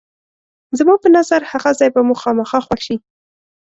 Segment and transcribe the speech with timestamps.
[0.79, 2.95] زما په نظر هغه ځای به مو خامخا خوښ شي.